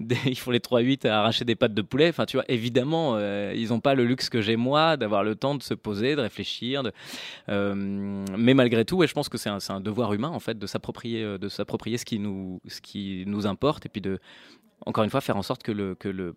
ils 0.00 0.38
font 0.38 0.50
les 0.50 0.58
3-8 0.58 1.08
à 1.08 1.20
arracher 1.20 1.44
des 1.44 1.54
pattes 1.54 1.74
de 1.74 1.82
poulet. 1.82 2.08
Enfin, 2.08 2.26
tu 2.26 2.36
vois, 2.36 2.44
évidemment, 2.48 3.18
ils 3.18 3.68
n'ont 3.68 3.80
pas 3.80 3.94
le 3.94 4.04
luxe 4.04 4.28
que 4.28 4.40
j'ai 4.40 4.56
moi 4.56 4.96
d'avoir 4.96 5.24
le 5.24 5.34
temps 5.34 5.54
de 5.54 5.62
se 5.62 5.74
poser, 5.74 6.16
de 6.16 6.20
réfléchir. 6.20 6.82
Mais 7.48 8.54
malgré 8.54 8.84
tout, 8.84 9.04
je 9.06 9.12
pense 9.12 9.28
que 9.28 9.38
c'est 9.38 9.50
un, 9.50 9.80
devoir 9.80 10.12
humain 10.12 10.28
en 10.28 10.40
fait 10.40 10.58
de 10.58 10.66
s'approprier, 10.66 11.38
de 11.38 11.48
s'approprier 11.48 11.98
ce 11.98 12.04
qui 12.04 12.18
nous, 12.18 12.60
ce 12.68 12.80
qui 12.80 13.24
nous 13.26 13.46
importe 13.46 13.86
et 13.86 13.88
puis 13.88 14.00
de, 14.00 14.18
encore 14.86 15.04
une 15.04 15.10
fois, 15.10 15.20
faire 15.20 15.36
en 15.36 15.42
sorte 15.42 15.62
que 15.62 15.72
le, 15.72 15.94
que 15.94 16.08
le, 16.08 16.34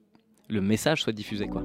le 0.50 0.62
message 0.62 1.04
soit 1.04 1.13
diffusé. 1.13 1.48
Quoi. 1.48 1.63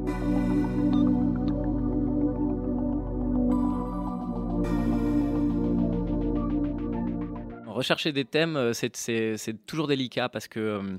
rechercher 7.78 8.12
des 8.12 8.24
thèmes, 8.24 8.56
euh, 8.56 8.72
c'est 8.74 9.66
toujours 9.66 9.86
délicat 9.86 10.28
parce 10.28 10.48
que 10.48 10.60
euh, 10.60 10.98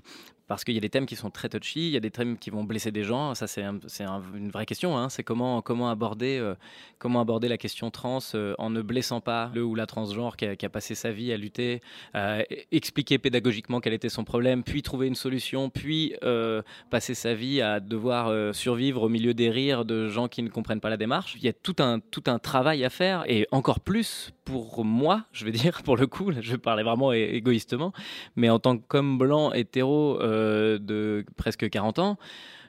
parce 0.50 0.64
qu'il 0.64 0.74
y 0.74 0.78
a 0.78 0.82
des 0.82 0.90
thèmes 0.90 1.06
qui 1.06 1.16
sont 1.16 1.30
très 1.30 1.48
touchy, 1.48 1.90
il 1.90 1.92
y 1.92 1.98
a 1.98 2.00
des 2.00 2.10
thèmes 2.10 2.36
qui 2.36 2.50
vont 2.50 2.64
blesser 2.64 2.92
des 2.92 3.04
gens. 3.04 3.36
Ça, 3.36 3.46
c'est 3.46 3.62
une 3.64 4.50
vraie 4.50 4.66
question. 4.66 4.98
Hein. 4.98 5.08
C'est 5.10 5.22
comment, 5.22 5.62
comment, 5.62 5.92
aborder, 5.92 6.40
euh, 6.40 6.56
comment 6.98 7.22
aborder 7.22 7.48
la 7.48 7.60
question 7.60 7.92
trans 7.92 8.18
euh, 8.34 8.56
en 8.58 8.72
ne 8.72 8.82
blessant 8.82 9.22
pas 9.22 9.52
le 9.54 9.64
ou 9.64 9.76
la 9.76 9.86
transgenre 9.86 10.36
qui 10.36 10.46
a, 10.46 10.70
passé 10.70 10.96
sa 10.96 11.12
vie 11.12 11.32
à 11.32 11.38
lutter, 11.38 11.82
à 12.16 12.40
expliquer 12.72 13.20
pédagogiquement 13.20 13.80
quel 13.80 13.94
était 13.94 14.10
son 14.10 14.24
problème, 14.24 14.64
puis 14.64 14.82
trouver 14.82 15.06
une 15.06 15.14
solution, 15.14 15.70
puis 15.70 16.16
euh, 16.24 16.64
passer 16.90 17.14
sa 17.14 17.36
vie 17.36 17.62
à 17.62 17.80
devoir 17.80 18.56
survivre 18.56 19.04
au 19.04 19.10
milieu 19.10 19.36
des 19.36 19.52
rires 19.52 19.86
de 19.86 20.08
gens 20.08 20.28
qui 20.28 20.42
ne 20.42 20.50
comprennent 20.50 20.82
pas 20.82 20.90
la 20.90 20.98
démarche. 20.98 21.36
Il 21.38 21.44
y 21.44 21.48
a 21.48 21.54
tout 21.54 21.76
un, 21.78 22.00
tout 22.00 22.24
un 22.26 22.40
travail 22.40 22.84
à 22.84 22.90
faire 22.90 23.24
et 23.28 23.48
encore 23.52 23.82
plus 23.82 24.34
pour 24.50 24.84
moi, 24.84 25.26
je 25.32 25.46
vais 25.46 25.52
dire, 25.52 25.84
pour 25.84 25.96
le 25.96 26.08
coup, 26.08 26.32
je 26.32 26.52
vais 26.52 26.58
parler 26.58 26.82
vraiment 26.82 27.14
égoïstement, 27.14 27.94
mais 28.36 28.50
en 28.50 28.58
tant 28.58 28.78
qu'homme 28.78 29.18
blanc, 29.20 29.54
hétéro, 29.54 30.20
euh, 30.22 30.39
de 30.80 31.26
presque 31.38 31.70
40 31.70 32.00
ans, 32.00 32.18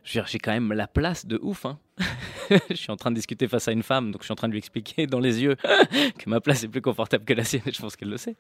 j'ai 0.05 0.39
quand 0.39 0.53
même 0.53 0.73
la 0.73 0.87
place 0.87 1.27
de 1.27 1.39
ouf. 1.43 1.67
Hein. 1.67 1.79
je 2.71 2.75
suis 2.75 2.91
en 2.91 2.97
train 2.97 3.11
de 3.11 3.17
discuter 3.17 3.47
face 3.49 3.69
à 3.69 3.73
une 3.73 3.83
femme, 3.83 4.11
donc 4.11 4.23
je 4.23 4.27
suis 4.27 4.33
en 4.33 4.37
train 4.37 4.49
de 4.49 4.53
lui 4.53 4.59
expliquer 4.59 5.07
dans 5.07 5.21
les 5.21 5.43
yeux 5.43 5.57
que 6.19 6.29
ma 6.29 6.41
place 6.41 6.65
est 6.65 6.69
plus 6.69 6.81
confortable 6.81 7.25
que 7.25 7.35
la 7.35 7.45
sienne, 7.45 7.62
je 7.67 7.79
pense 7.79 7.97
qu'elle 7.97 8.09
le 8.09 8.17
sait. 8.17 8.37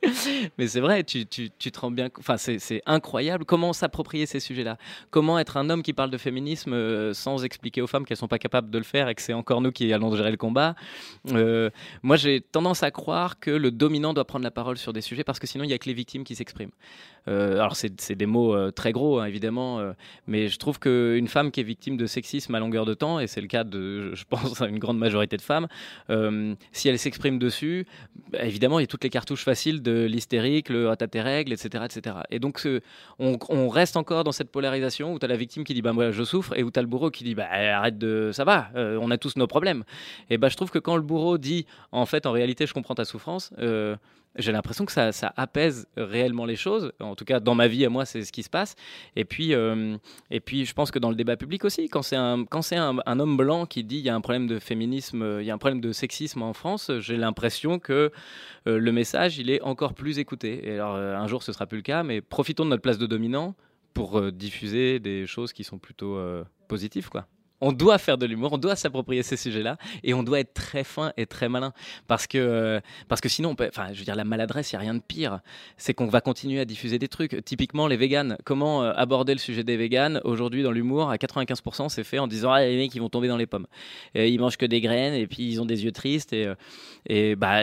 Mais 0.58 0.66
c'est 0.66 0.80
vrai, 0.80 1.04
tu, 1.04 1.26
tu, 1.26 1.50
te 1.50 1.80
rends 1.80 1.90
bien. 1.90 2.08
Enfin, 2.18 2.36
c'est 2.36 2.82
incroyable. 2.86 3.44
Comment 3.44 3.72
s'approprier 3.72 4.26
ces 4.26 4.40
sujets-là 4.40 4.78
Comment 5.10 5.38
être 5.38 5.56
un 5.56 5.68
homme 5.70 5.82
qui 5.82 5.92
parle 5.92 6.10
de 6.10 6.18
féminisme 6.18 6.72
euh, 6.72 7.12
sans 7.12 7.44
expliquer 7.44 7.82
aux 7.82 7.86
femmes 7.86 8.04
qu'elles 8.04 8.16
sont 8.16 8.28
pas 8.28 8.38
capables 8.38 8.70
de 8.70 8.78
le 8.78 8.84
faire 8.84 9.08
et 9.08 9.14
que 9.14 9.22
c'est 9.22 9.34
encore 9.34 9.60
nous 9.60 9.72
qui 9.72 9.92
allons 9.92 10.14
gérer 10.14 10.30
le 10.30 10.36
combat 10.36 10.74
euh, 11.32 11.70
Moi, 12.02 12.16
j'ai 12.16 12.40
tendance 12.40 12.82
à 12.82 12.90
croire 12.90 13.38
que 13.38 13.50
le 13.50 13.70
dominant 13.70 14.14
doit 14.14 14.24
prendre 14.24 14.44
la 14.44 14.50
parole 14.50 14.78
sur 14.78 14.92
des 14.92 15.02
sujets 15.02 15.24
parce 15.24 15.38
que 15.38 15.46
sinon, 15.46 15.64
il 15.64 15.70
y 15.70 15.74
a 15.74 15.78
que 15.78 15.88
les 15.88 15.94
victimes 15.94 16.24
qui 16.24 16.34
s'expriment. 16.34 16.72
Euh, 17.28 17.54
alors, 17.54 17.76
c'est 17.76 18.14
des 18.14 18.26
mots 18.26 18.70
très 18.70 18.92
gros, 18.92 19.20
hein, 19.20 19.26
évidemment, 19.26 19.80
mais 20.26 20.48
je 20.48 20.58
trouve 20.58 20.78
qu'une 20.78 21.28
femme 21.28 21.50
qui 21.50 21.60
est 21.60 21.64
victime 21.64 21.96
de 21.96 22.06
sexisme 22.06 22.54
à 22.54 22.60
longueur 22.60 22.86
de 22.86 22.94
temps, 22.94 23.20
et 23.20 23.26
c'est 23.26 23.40
le 23.40 23.46
cas 23.46 23.64
de, 23.64 24.14
je 24.14 24.24
pense, 24.28 24.60
une 24.68 24.78
grande 24.78 24.98
majorité 24.98 25.36
de 25.36 25.42
femmes, 25.42 25.68
euh, 26.10 26.54
si 26.72 26.88
elle 26.88 26.98
s'exprime 26.98 27.38
dessus, 27.38 27.86
bah, 28.30 28.44
évidemment, 28.44 28.78
il 28.78 28.82
y 28.82 28.84
a 28.84 28.86
toutes 28.86 29.04
les 29.04 29.10
cartouches 29.10 29.44
faciles 29.44 29.82
de 29.82 30.04
l'hystérique, 30.04 30.68
le 30.68 30.90
ah, 30.90 30.96
tes 30.96 31.20
règles, 31.20 31.52
etc. 31.52 31.84
etc. 31.84 32.16
Et 32.30 32.38
donc, 32.38 32.66
on, 33.18 33.68
reste 33.68 33.96
encore 33.96 34.24
dans 34.24 34.32
cette 34.32 34.50
polarisation 34.50 35.12
où 35.12 35.18
tu 35.18 35.24
as 35.24 35.28
la 35.28 35.36
victime 35.36 35.64
qui 35.64 35.74
dit 35.74 35.82
bah, 35.82 35.92
moi, 35.92 36.10
je 36.10 36.24
souffre, 36.24 36.56
et 36.56 36.62
où 36.62 36.70
tu 36.70 36.78
as 36.78 36.82
le 36.82 36.88
bourreau 36.88 37.10
qui 37.10 37.24
dit 37.24 37.34
bah, 37.34 37.48
arrête 37.50 37.98
de. 37.98 38.30
ça 38.32 38.44
va, 38.44 38.68
euh, 38.74 38.98
on 39.00 39.10
a 39.10 39.18
tous 39.18 39.36
nos 39.36 39.46
problèmes. 39.46 39.84
Et 40.28 40.38
bah, 40.38 40.48
je 40.48 40.56
trouve 40.56 40.70
que 40.70 40.78
quand 40.78 40.96
le 40.96 41.02
bourreau 41.02 41.38
dit 41.38 41.66
en 41.92 42.06
fait, 42.06 42.26
en 42.26 42.32
réalité, 42.32 42.66
je 42.66 42.74
comprends 42.74 42.94
ta 42.94 43.04
souffrance, 43.04 43.52
euh, 43.58 43.96
j'ai 44.36 44.52
l'impression 44.52 44.86
que 44.86 44.92
ça, 44.92 45.10
apaise 45.36 45.88
réellement 45.96 46.44
les 46.44 46.56
choses. 46.56 46.92
En 47.00 47.14
tout 47.14 47.24
cas, 47.24 47.40
dans 47.40 47.54
ma 47.54 47.68
vie, 47.68 47.84
à 47.84 47.90
moi, 47.90 48.04
c'est 48.04 48.22
ce 48.22 48.32
qui 48.32 48.42
se 48.42 48.50
passe. 48.50 48.76
Et 49.16 49.24
puis, 49.24 49.54
euh, 49.54 49.96
et 50.30 50.40
puis, 50.40 50.64
je 50.64 50.72
pense 50.72 50.90
que 50.90 50.98
dans 50.98 51.10
le 51.10 51.16
débat 51.16 51.36
public 51.36 51.64
aussi, 51.64 51.88
quand 51.88 52.02
c'est 52.02 52.16
un, 52.16 52.46
homme 53.06 53.36
blanc 53.36 53.66
qui 53.66 53.84
dit 53.84 53.98
il 53.98 54.04
y 54.04 54.08
a 54.08 54.14
un 54.14 54.20
problème 54.20 54.46
de 54.46 54.58
féminisme, 54.58 55.38
il 55.40 55.46
y 55.46 55.50
a 55.50 55.54
un 55.54 55.58
problème 55.58 55.80
de 55.80 55.92
sexisme 55.92 56.42
en 56.42 56.52
France, 56.52 56.90
j'ai 57.00 57.16
l'impression 57.16 57.78
que 57.78 58.12
euh, 58.66 58.78
le 58.78 58.92
message, 58.92 59.38
il 59.38 59.50
est 59.50 59.60
encore 59.62 59.94
plus 59.94 60.18
écouté. 60.18 60.74
Alors, 60.74 60.94
euh, 60.94 61.16
un 61.16 61.26
jour, 61.26 61.42
ce 61.42 61.52
sera 61.52 61.66
plus 61.66 61.78
le 61.78 61.82
cas, 61.82 62.02
mais 62.02 62.20
profitons 62.20 62.64
de 62.64 62.70
notre 62.70 62.82
place 62.82 62.98
de 62.98 63.06
dominant 63.06 63.54
pour 63.94 64.30
diffuser 64.30 65.00
des 65.00 65.26
choses 65.26 65.52
qui 65.52 65.64
sont 65.64 65.78
plutôt 65.78 66.16
positives, 66.68 67.08
quoi 67.08 67.26
on 67.60 67.72
doit 67.72 67.98
faire 67.98 68.18
de 68.18 68.26
l'humour, 68.26 68.52
on 68.52 68.58
doit 68.58 68.76
s'approprier 68.76 69.22
ces 69.22 69.36
sujets-là 69.36 69.76
et 70.02 70.14
on 70.14 70.22
doit 70.22 70.40
être 70.40 70.54
très 70.54 70.84
fin 70.84 71.12
et 71.16 71.26
très 71.26 71.48
malin 71.48 71.72
parce 72.06 72.26
que 72.26 72.38
euh, 72.38 72.80
parce 73.08 73.20
que 73.20 73.28
sinon, 73.28 73.54
enfin, 73.58 73.88
je 73.92 73.98
veux 73.98 74.04
dire, 74.04 74.16
la 74.16 74.24
maladresse, 74.24 74.72
il 74.72 74.74
y 74.74 74.76
a 74.76 74.80
rien 74.80 74.94
de 74.94 75.00
pire. 75.00 75.40
C'est 75.76 75.94
qu'on 75.94 76.06
va 76.06 76.20
continuer 76.20 76.60
à 76.60 76.64
diffuser 76.64 76.98
des 76.98 77.08
trucs. 77.08 77.44
Typiquement, 77.44 77.86
les 77.86 77.96
véganes. 77.96 78.36
Comment 78.44 78.82
euh, 78.82 78.92
aborder 78.96 79.32
le 79.32 79.38
sujet 79.38 79.64
des 79.64 79.76
véganes? 79.76 80.20
Aujourd'hui 80.24 80.62
dans 80.62 80.72
l'humour 80.72 81.10
À 81.10 81.16
95%, 81.16 81.88
c'est 81.88 82.04
fait 82.04 82.18
en 82.18 82.26
disant 82.26 82.52
ah 82.52 82.62
les 82.62 82.76
mecs 82.76 82.94
ils 82.94 83.00
vont 83.00 83.08
tomber 83.08 83.28
dans 83.28 83.36
les 83.36 83.46
pommes. 83.46 83.66
Et 84.14 84.28
ils 84.28 84.38
mangent 84.38 84.56
que 84.56 84.66
des 84.66 84.80
graines 84.80 85.14
et 85.14 85.26
puis 85.26 85.48
ils 85.48 85.60
ont 85.60 85.66
des 85.66 85.84
yeux 85.84 85.92
tristes 85.92 86.32
et 86.32 86.46
euh, 86.46 86.54
et 87.06 87.34
bah 87.34 87.60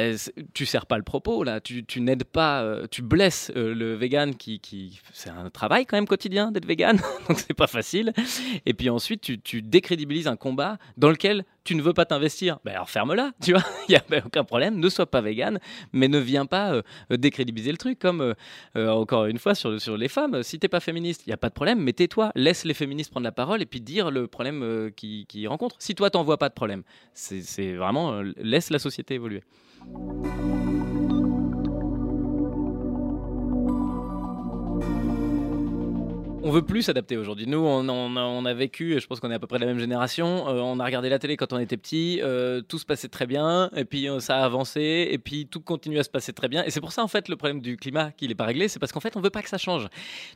tu 0.53 0.65
sers 0.65 0.85
pas 0.85 0.97
le 0.97 1.03
propos 1.03 1.43
là. 1.43 1.59
Tu, 1.59 1.85
tu 1.85 2.01
n'aides 2.01 2.23
pas, 2.23 2.81
tu 2.89 3.01
blesses 3.01 3.51
le 3.55 3.93
vegan 3.95 4.35
qui 4.35 4.59
qui 4.59 4.99
c'est 5.13 5.29
un 5.29 5.49
travail 5.49 5.85
quand 5.85 5.97
même 5.97 6.07
quotidien 6.07 6.51
d'être 6.51 6.65
vegan 6.65 6.99
donc 7.27 7.39
c'est 7.39 7.53
pas 7.53 7.67
facile. 7.67 8.13
Et 8.65 8.73
puis 8.73 8.89
ensuite 8.89 9.21
tu 9.21 9.39
tu 9.39 9.61
crédibilise 9.87 10.27
un 10.27 10.35
combat 10.35 10.77
dans 10.97 11.09
lequel 11.09 11.45
tu 11.63 11.73
ne 11.73 11.81
veux 11.81 11.93
pas 11.93 12.05
t'investir, 12.05 12.59
ben 12.65 12.73
alors 12.73 12.89
ferme-la, 12.89 13.31
tu 13.41 13.53
vois, 13.53 13.63
il 13.87 13.93
n'y 13.93 13.95
a 13.95 14.03
ben 14.09 14.21
aucun 14.25 14.43
problème, 14.43 14.79
ne 14.79 14.89
sois 14.89 15.05
pas 15.05 15.21
vegan, 15.21 15.59
mais 15.93 16.09
ne 16.09 16.19
viens 16.19 16.45
pas 16.45 16.73
euh, 16.73 16.81
décrédibiliser 17.09 17.71
le 17.71 17.77
truc, 17.77 17.97
comme 17.97 18.35
euh, 18.75 18.89
encore 18.89 19.25
une 19.25 19.39
fois 19.39 19.55
sur, 19.55 19.79
sur 19.79 19.95
les 19.95 20.09
femmes, 20.09 20.43
si 20.43 20.59
t'es 20.59 20.67
pas 20.67 20.81
féministe, 20.81 21.23
il 21.25 21.29
n'y 21.29 21.33
a 21.33 21.37
pas 21.37 21.49
de 21.49 21.53
problème, 21.53 21.79
mais 21.79 21.93
tais-toi, 21.93 22.31
laisse 22.35 22.65
les 22.65 22.73
féministes 22.73 23.11
prendre 23.11 23.23
la 23.23 23.31
parole 23.31 23.61
et 23.61 23.65
puis 23.65 23.79
dire 23.79 24.11
le 24.11 24.27
problème 24.27 24.61
euh, 24.61 24.89
qu'ils 24.89 25.47
rencontrent. 25.47 25.77
Si 25.79 25.95
toi 25.95 26.09
t'en 26.09 26.23
vois 26.23 26.37
pas 26.37 26.49
de 26.49 26.53
problème, 26.53 26.83
c'est 27.13 27.73
vraiment, 27.73 28.21
laisse 28.37 28.69
la 28.69 28.79
société 28.79 29.15
évoluer. 29.15 29.41
On 36.47 36.51
veut 36.51 36.61
plus 36.61 36.83
s'adapter 36.83 37.17
aujourd'hui. 37.17 37.45
Nous, 37.45 37.59
on, 37.59 38.45
a 38.45 38.53
vécu, 38.53 38.97
je 39.01 39.05
pense 39.05 39.19
qu'on 39.19 39.29
est 39.29 39.35
à 39.35 39.39
peu 39.39 39.47
près 39.47 39.57
de 39.57 39.65
la 39.65 39.67
même 39.67 39.79
génération, 39.79 40.47
euh, 40.47 40.61
on 40.61 40.79
a 40.79 40.85
regardé 40.85 41.09
la 41.09 41.19
télé 41.19 41.35
quand 41.35 41.51
on 41.51 41.59
était 41.59 41.75
petit, 41.75 42.21
euh, 42.23 42.61
tout 42.61 42.79
se 42.79 42.85
passait 42.85 43.09
très 43.09 43.25
bien, 43.25 43.69
et 43.75 43.83
puis 43.83 44.07
euh, 44.07 44.21
ça 44.21 44.37
a 44.37 44.45
avancé, 44.45 45.09
et 45.11 45.17
puis 45.17 45.45
tout 45.47 45.59
continue 45.59 45.99
à 45.99 46.03
se 46.03 46.09
passer 46.09 46.31
très 46.31 46.47
bien. 46.47 46.63
Et 46.63 46.71
c'est 46.71 46.79
pour 46.79 46.93
ça, 46.93 47.03
en 47.03 47.09
fait, 47.09 47.27
le 47.27 47.35
problème 47.35 47.59
du 47.59 47.75
climat 47.75 48.11
qui 48.11 48.29
n'est 48.29 48.35
pas 48.35 48.45
réglé, 48.45 48.69
c'est 48.69 48.79
parce 48.79 48.93
qu'en 48.93 49.01
fait, 49.01 49.17
on 49.17 49.19
veut 49.19 49.29
pas 49.29 49.41
que 49.41 49.49
ça 49.49 49.57
change. 49.57 49.87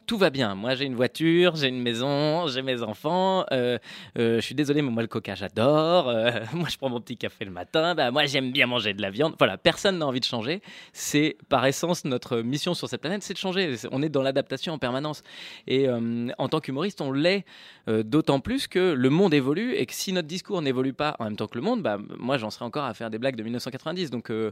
Tout 0.06 0.18
va 0.18 0.30
bien. 0.30 0.54
Moi, 0.54 0.76
j'ai 0.76 0.84
une 0.84 0.96
voiture, 0.96 1.56
j'ai 1.56 1.70
une 1.70 1.82
maison, 1.82 2.46
j'ai 2.48 2.62
mes 2.62 2.84
enfants. 2.84 3.46
je 3.50 4.40
suis 4.42 4.56
désolé, 4.56 4.82
mais 4.82 4.92
moi, 4.92 5.04
le 5.04 5.08
coca, 5.08 5.36
j'adore. 5.36 6.06
moi, 6.54 6.68
je 6.70 6.78
prends 6.78 6.90
mon 6.90 7.00
petit 7.00 7.16
café 7.16 7.46
le 7.46 7.52
matin. 7.52 7.96
Bah, 7.96 8.12
moi, 8.12 8.26
j'aime 8.26 8.52
bien 8.52 8.68
manger 8.68 8.94
de 8.94 9.02
la 9.02 9.12
viande. 9.12 9.36
Voilà, 9.40 9.58
personne 9.58 10.00
n'a 10.00 10.08
envie 10.08 10.20
de 10.20 10.26
changer. 10.26 10.62
C'est 10.92 11.38
par 11.48 11.66
essence 11.66 12.04
notre 12.04 12.40
mission 12.40 12.74
sur 12.74 12.90
cette 12.90 13.00
planète, 13.00 13.24
c'est 13.24 13.34
de 13.34 13.40
changer. 13.40 13.76
On 13.92 14.02
est 14.02 14.10
dans 14.10 14.24
l'adaptation 14.24 14.74
en 14.74 14.78
permanence. 14.78 15.24
Et 15.68 15.88
euh, 16.02 16.30
en 16.38 16.50
tant 16.50 16.60
qu'humoriste, 16.60 17.02
on 17.02 17.12
l'est 17.12 17.46
euh, 17.88 18.04
d'autant 18.04 18.40
plus 18.40 18.68
que 18.68 18.94
le 18.94 19.10
monde 19.10 19.34
évolue 19.34 19.74
et 19.74 19.86
que 19.86 19.94
si 19.94 20.14
notre 20.14 20.28
discours 20.28 20.62
n'évolue 20.62 20.94
pas 20.94 21.16
en 21.20 21.26
même 21.26 21.36
temps 21.36 21.48
que 21.48 21.58
le 21.58 21.64
monde, 21.64 21.82
bah, 21.82 21.98
moi 22.18 22.38
j'en 22.38 22.50
serais 22.50 22.66
encore 22.66 22.86
à 22.86 22.94
faire 22.94 23.10
des 23.10 23.18
blagues 23.18 23.36
de 23.36 23.44
1990. 23.44 24.10
Donc 24.10 24.30
euh, 24.30 24.52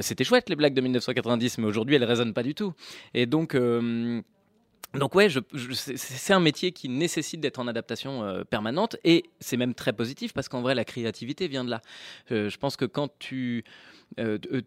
c'était 0.00 0.24
chouette 0.24 0.48
les 0.48 0.56
blagues 0.56 0.74
de 0.74 0.80
1990, 0.80 1.58
mais 1.58 1.66
aujourd'hui 1.66 1.96
elles 1.96 2.04
résonnent 2.04 2.34
pas 2.34 2.42
du 2.42 2.54
tout. 2.54 2.72
Et 3.14 3.26
donc 3.26 3.56
donc 4.94 5.14
ouais, 5.14 5.28
c'est 5.74 6.32
un 6.32 6.40
métier 6.40 6.72
qui 6.72 6.88
nécessite 6.88 7.40
d'être 7.40 7.58
en 7.58 7.66
adaptation 7.66 8.44
permanente 8.48 8.96
et 9.04 9.24
c'est 9.40 9.58
même 9.58 9.74
très 9.74 9.92
positif 9.92 10.32
parce 10.32 10.48
qu'en 10.48 10.62
vrai 10.62 10.74
la 10.74 10.86
créativité 10.86 11.48
vient 11.48 11.64
de 11.64 11.70
là. 11.70 11.82
je 12.30 12.56
pense 12.56 12.76
que 12.76 12.86
quand 12.86 13.10
tu 13.18 13.64
euh, 14.18 14.38
euh, 14.52 14.62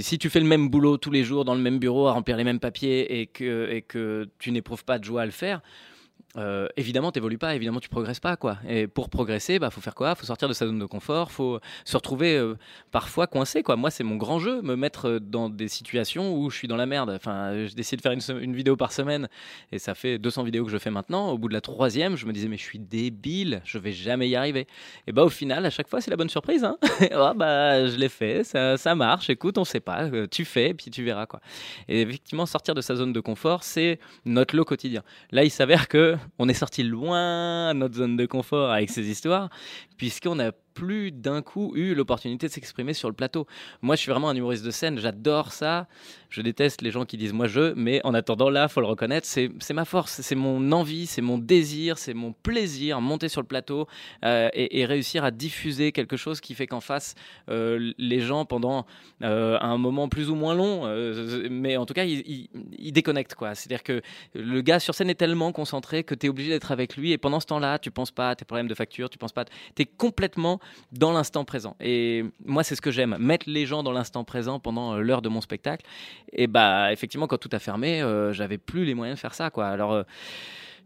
si 0.00 0.18
tu 0.18 0.30
fais 0.30 0.40
le 0.40 0.46
même 0.46 0.68
boulot 0.68 0.96
tous 0.98 1.10
les 1.10 1.24
jours 1.24 1.44
dans 1.44 1.54
le 1.54 1.60
même 1.60 1.78
bureau 1.78 2.06
à 2.06 2.12
remplir 2.12 2.36
les 2.36 2.44
mêmes 2.44 2.60
papiers 2.60 3.20
et 3.20 3.26
que, 3.26 3.68
et 3.70 3.82
que 3.82 4.28
tu 4.38 4.52
n'éprouves 4.52 4.84
pas 4.84 4.98
de 4.98 5.04
joie 5.04 5.22
à 5.22 5.26
le 5.26 5.32
faire, 5.32 5.60
euh, 6.36 6.66
évidemment, 6.76 7.12
tu 7.12 7.18
n'évolues 7.18 7.38
pas, 7.38 7.54
évidemment, 7.54 7.80
tu 7.80 7.88
progresses 7.88 8.20
pas. 8.20 8.36
quoi. 8.36 8.58
Et 8.68 8.86
pour 8.86 9.08
progresser, 9.08 9.54
il 9.54 9.58
bah, 9.58 9.70
faut 9.70 9.80
faire 9.80 9.94
quoi? 9.94 10.14
Faut 10.14 10.26
sortir 10.26 10.48
de 10.48 10.52
sa 10.52 10.66
zone 10.66 10.78
de 10.78 10.86
confort, 10.86 11.30
faut 11.30 11.60
se 11.84 11.96
retrouver 11.96 12.36
euh, 12.36 12.56
parfois 12.90 13.26
coincé. 13.26 13.62
Quoi. 13.62 13.76
Moi, 13.76 13.90
c'est 13.90 14.04
mon 14.04 14.16
grand 14.16 14.38
jeu, 14.38 14.60
me 14.62 14.76
mettre 14.76 15.08
euh, 15.08 15.20
dans 15.20 15.48
des 15.48 15.68
situations 15.68 16.36
où 16.36 16.50
je 16.50 16.56
suis 16.56 16.68
dans 16.68 16.76
la 16.76 16.86
merde. 16.86 17.10
Enfin, 17.10 17.66
j'ai 17.66 17.74
décidé 17.74 17.96
de 17.96 18.02
faire 18.02 18.12
une, 18.12 18.54
vidéo 18.54 18.76
par 18.76 18.92
semaine 18.92 19.28
et 19.72 19.78
ça 19.78 19.94
fait 19.94 20.18
200 20.18 20.44
vidéos 20.44 20.64
que 20.64 20.70
je 20.70 20.78
fais 20.78 20.90
maintenant. 20.90 21.30
Au 21.30 21.38
bout 21.38 21.48
de 21.48 21.54
la 21.54 21.60
troisième, 21.60 22.16
je 22.16 22.26
me 22.26 22.32
disais, 22.32 22.48
mais 22.48 22.56
je 22.56 22.62
suis 22.62 22.78
débile, 22.78 23.62
je 23.64 23.78
vais 23.78 23.92
jamais 23.92 24.28
y 24.28 24.36
arriver. 24.36 24.66
Et 25.06 25.12
bah, 25.12 25.22
au 25.22 25.28
final, 25.28 25.64
à 25.66 25.70
chaque 25.70 25.88
fois, 25.88 26.00
c'est 26.00 26.10
la 26.10 26.16
bonne 26.16 26.28
surprise. 26.28 26.64
Hein 26.64 26.76
oh, 27.14 27.32
bah, 27.36 27.86
je 27.86 27.96
l'ai 27.96 28.08
fait, 28.08 28.44
ça, 28.44 28.76
ça, 28.76 28.94
marche. 28.94 29.30
Écoute, 29.30 29.58
on 29.58 29.64
sait 29.64 29.80
pas, 29.80 30.08
tu 30.30 30.44
fais, 30.44 30.74
puis 30.74 30.90
tu 30.90 31.04
verras. 31.04 31.26
quoi. 31.26 31.40
Et 31.88 32.02
effectivement, 32.02 32.46
sortir 32.46 32.74
de 32.74 32.80
sa 32.80 32.96
zone 32.96 33.12
de 33.12 33.20
confort, 33.20 33.64
c'est 33.64 33.98
notre 34.24 34.56
lot 34.56 34.64
quotidien. 34.64 35.02
Là, 35.30 35.44
il 35.44 35.50
s'avère 35.50 35.88
que 35.88 36.16
on 36.38 36.48
est 36.48 36.54
sorti 36.54 36.82
loin 36.82 37.74
de 37.74 37.78
notre 37.78 37.94
zone 37.94 38.16
de 38.16 38.26
confort 38.26 38.70
avec 38.70 38.90
ces 38.90 39.08
histoires, 39.08 39.50
puisqu'on 39.96 40.38
a 40.40 40.52
plus 40.74 41.12
d'un 41.12 41.40
coup 41.40 41.72
eu 41.74 41.94
l'opportunité 41.94 42.48
de 42.48 42.52
s'exprimer 42.52 42.92
sur 42.92 43.08
le 43.08 43.14
plateau. 43.14 43.46
Moi, 43.80 43.96
je 43.96 44.00
suis 44.02 44.10
vraiment 44.10 44.28
un 44.28 44.34
humoriste 44.34 44.64
de 44.64 44.70
scène, 44.70 44.98
j'adore 44.98 45.52
ça. 45.52 45.86
Je 46.28 46.42
déteste 46.42 46.82
les 46.82 46.90
gens 46.90 47.04
qui 47.04 47.16
disent 47.16 47.32
moi 47.32 47.46
je, 47.46 47.72
mais 47.74 48.00
en 48.02 48.12
attendant 48.12 48.50
là, 48.50 48.66
faut 48.66 48.80
le 48.80 48.88
reconnaître, 48.88 49.24
c'est 49.26 49.72
ma 49.72 49.84
force, 49.84 50.20
c'est 50.20 50.34
mon 50.34 50.72
envie, 50.72 51.06
c'est 51.06 51.22
mon 51.22 51.38
désir, 51.38 51.96
c'est 51.96 52.12
mon 52.12 52.32
plaisir, 52.32 53.00
monter 53.00 53.28
sur 53.28 53.40
le 53.40 53.46
plateau 53.46 53.86
euh, 54.24 54.48
et, 54.52 54.84
réussir 54.84 55.22
à 55.24 55.30
diffuser 55.30 55.92
quelque 55.92 56.16
chose 56.16 56.40
qui 56.40 56.54
fait 56.54 56.66
qu'en 56.66 56.80
face, 56.80 57.14
euh, 57.48 57.92
les 57.98 58.20
gens 58.20 58.44
pendant 58.44 58.84
euh, 59.22 59.58
un 59.60 59.78
moment 59.78 60.08
plus 60.08 60.28
ou 60.28 60.34
moins 60.34 60.54
long, 60.54 60.84
mais 61.50 61.76
en 61.76 61.86
tout 61.86 61.94
cas, 61.94 62.04
ils, 62.04 62.92
déconnectent 62.92 63.34
quoi. 63.36 63.54
C'est-à-dire 63.54 63.82
que 63.84 64.02
le 64.34 64.60
gars 64.60 64.80
sur 64.80 64.94
scène 64.94 65.10
est 65.10 65.14
tellement 65.14 65.52
concentré 65.52 66.02
que 66.02 66.14
tu 66.14 66.26
es 66.26 66.28
obligé 66.28 66.50
d'être 66.50 66.72
avec 66.72 66.96
lui 66.96 67.12
et 67.12 67.18
pendant 67.18 67.38
ce 67.38 67.46
temps-là, 67.46 67.78
tu 67.78 67.92
penses 67.92 68.10
pas 68.10 68.30
à 68.30 68.34
tes 68.36 68.44
problèmes 68.44 68.68
de 68.68 68.74
facture, 68.74 69.08
tu 69.08 69.18
penses 69.18 69.32
pas, 69.32 69.44
tu 69.44 69.82
es 69.82 69.86
complètement 69.86 70.58
dans 70.92 71.12
l'instant 71.12 71.44
présent. 71.44 71.76
Et 71.80 72.24
moi, 72.44 72.62
c'est 72.62 72.76
ce 72.76 72.80
que 72.80 72.90
j'aime, 72.90 73.16
mettre 73.18 73.48
les 73.48 73.66
gens 73.66 73.82
dans 73.82 73.92
l'instant 73.92 74.24
présent 74.24 74.60
pendant 74.60 74.94
euh, 74.94 75.00
l'heure 75.00 75.22
de 75.22 75.28
mon 75.28 75.40
spectacle. 75.40 75.84
Et 76.32 76.46
bah, 76.46 76.92
effectivement, 76.92 77.26
quand 77.26 77.38
tout 77.38 77.50
a 77.52 77.58
fermé, 77.58 78.02
euh, 78.02 78.32
j'avais 78.32 78.58
plus 78.58 78.84
les 78.84 78.94
moyens 78.94 79.18
de 79.18 79.20
faire 79.20 79.34
ça, 79.34 79.50
quoi. 79.50 79.66
Alors. 79.66 79.92
Euh, 79.92 80.02